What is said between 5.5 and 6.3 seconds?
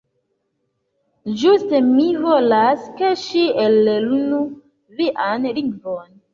lingvon.